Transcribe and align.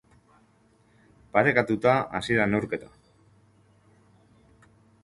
Parekatuta 1.35 1.93
hasi 2.21 2.39
da 2.41 2.49
neurketa. 2.55 2.91